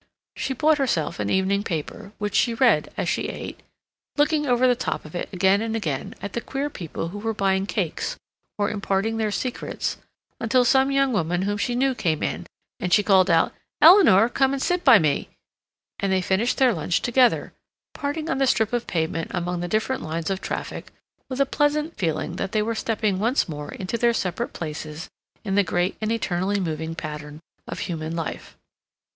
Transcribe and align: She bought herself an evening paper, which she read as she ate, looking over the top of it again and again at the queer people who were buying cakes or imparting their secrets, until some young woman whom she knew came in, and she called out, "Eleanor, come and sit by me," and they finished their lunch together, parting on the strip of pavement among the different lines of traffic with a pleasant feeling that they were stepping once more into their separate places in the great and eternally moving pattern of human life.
She 0.35 0.55
bought 0.55 0.79
herself 0.79 1.19
an 1.19 1.29
evening 1.29 1.61
paper, 1.63 2.11
which 2.17 2.33
she 2.33 2.55
read 2.55 2.91
as 2.97 3.07
she 3.07 3.27
ate, 3.27 3.59
looking 4.17 4.47
over 4.47 4.67
the 4.67 4.73
top 4.75 5.05
of 5.05 5.13
it 5.13 5.29
again 5.31 5.61
and 5.61 5.75
again 5.75 6.15
at 6.23 6.33
the 6.33 6.41
queer 6.41 6.71
people 6.71 7.09
who 7.09 7.19
were 7.19 7.35
buying 7.35 7.67
cakes 7.67 8.17
or 8.57 8.71
imparting 8.71 9.17
their 9.17 9.29
secrets, 9.29 9.97
until 10.39 10.65
some 10.65 10.89
young 10.89 11.13
woman 11.13 11.43
whom 11.43 11.59
she 11.59 11.75
knew 11.75 11.93
came 11.93 12.23
in, 12.23 12.47
and 12.79 12.91
she 12.91 13.03
called 13.03 13.29
out, 13.29 13.53
"Eleanor, 13.79 14.27
come 14.27 14.53
and 14.53 14.61
sit 14.63 14.83
by 14.83 14.97
me," 14.97 15.29
and 15.99 16.11
they 16.11 16.19
finished 16.19 16.57
their 16.57 16.73
lunch 16.73 17.03
together, 17.03 17.53
parting 17.93 18.27
on 18.27 18.39
the 18.39 18.47
strip 18.47 18.73
of 18.73 18.87
pavement 18.87 19.29
among 19.35 19.59
the 19.59 19.67
different 19.67 20.01
lines 20.01 20.31
of 20.31 20.41
traffic 20.41 20.91
with 21.29 21.39
a 21.39 21.45
pleasant 21.45 21.95
feeling 21.95 22.37
that 22.37 22.53
they 22.53 22.63
were 22.63 22.73
stepping 22.73 23.19
once 23.19 23.47
more 23.47 23.71
into 23.71 23.99
their 23.99 24.13
separate 24.13 24.51
places 24.53 25.11
in 25.43 25.53
the 25.53 25.63
great 25.63 25.95
and 26.01 26.11
eternally 26.11 26.59
moving 26.59 26.95
pattern 26.95 27.39
of 27.67 27.81
human 27.81 28.15
life. 28.15 28.57